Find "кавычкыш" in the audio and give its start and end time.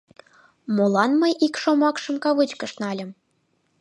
2.23-2.71